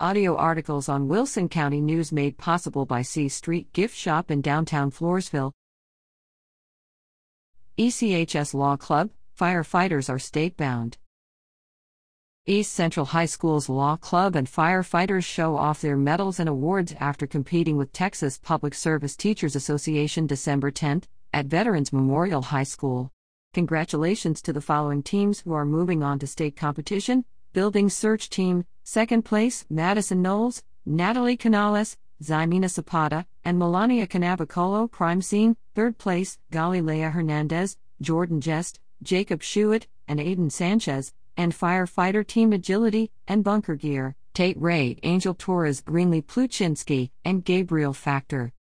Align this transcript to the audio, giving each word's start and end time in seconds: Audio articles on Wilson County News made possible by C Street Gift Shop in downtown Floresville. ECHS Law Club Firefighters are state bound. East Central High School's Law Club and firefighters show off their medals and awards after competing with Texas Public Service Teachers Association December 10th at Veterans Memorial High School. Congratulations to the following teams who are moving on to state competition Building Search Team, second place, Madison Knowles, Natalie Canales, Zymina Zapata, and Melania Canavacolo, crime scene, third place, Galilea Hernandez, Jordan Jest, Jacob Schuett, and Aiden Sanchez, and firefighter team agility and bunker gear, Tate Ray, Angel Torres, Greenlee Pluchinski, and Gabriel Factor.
Audio 0.00 0.34
articles 0.34 0.88
on 0.88 1.06
Wilson 1.06 1.48
County 1.48 1.80
News 1.80 2.10
made 2.10 2.36
possible 2.36 2.84
by 2.84 3.00
C 3.00 3.28
Street 3.28 3.72
Gift 3.72 3.96
Shop 3.96 4.28
in 4.28 4.40
downtown 4.40 4.90
Floresville. 4.90 5.52
ECHS 7.78 8.54
Law 8.54 8.76
Club 8.76 9.10
Firefighters 9.38 10.10
are 10.10 10.18
state 10.18 10.56
bound. 10.56 10.98
East 12.44 12.72
Central 12.72 13.06
High 13.06 13.26
School's 13.26 13.68
Law 13.68 13.96
Club 13.96 14.34
and 14.34 14.48
firefighters 14.48 15.22
show 15.22 15.56
off 15.56 15.80
their 15.80 15.96
medals 15.96 16.40
and 16.40 16.48
awards 16.48 16.92
after 16.98 17.28
competing 17.28 17.76
with 17.76 17.92
Texas 17.92 18.36
Public 18.36 18.74
Service 18.74 19.14
Teachers 19.14 19.54
Association 19.54 20.26
December 20.26 20.72
10th 20.72 21.04
at 21.32 21.46
Veterans 21.46 21.92
Memorial 21.92 22.42
High 22.42 22.64
School. 22.64 23.12
Congratulations 23.52 24.42
to 24.42 24.52
the 24.52 24.60
following 24.60 25.04
teams 25.04 25.42
who 25.42 25.52
are 25.52 25.64
moving 25.64 26.02
on 26.02 26.18
to 26.18 26.26
state 26.26 26.56
competition 26.56 27.24
Building 27.54 27.88
Search 27.88 28.30
Team, 28.30 28.64
second 28.82 29.24
place, 29.24 29.64
Madison 29.70 30.20
Knowles, 30.20 30.64
Natalie 30.84 31.36
Canales, 31.36 31.96
Zymina 32.20 32.68
Zapata, 32.68 33.26
and 33.44 33.60
Melania 33.60 34.08
Canavacolo, 34.08 34.90
crime 34.90 35.22
scene, 35.22 35.56
third 35.72 35.96
place, 35.96 36.36
Galilea 36.50 37.12
Hernandez, 37.12 37.76
Jordan 38.00 38.40
Jest, 38.40 38.80
Jacob 39.04 39.40
Schuett, 39.40 39.86
and 40.08 40.18
Aiden 40.18 40.50
Sanchez, 40.50 41.12
and 41.36 41.52
firefighter 41.52 42.26
team 42.26 42.52
agility 42.52 43.12
and 43.28 43.44
bunker 43.44 43.76
gear, 43.76 44.16
Tate 44.34 44.60
Ray, 44.60 44.98
Angel 45.04 45.32
Torres, 45.32 45.80
Greenlee 45.80 46.24
Pluchinski, 46.24 47.10
and 47.24 47.44
Gabriel 47.44 47.92
Factor. 47.92 48.52